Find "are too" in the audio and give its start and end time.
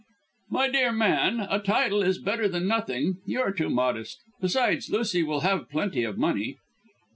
3.41-3.69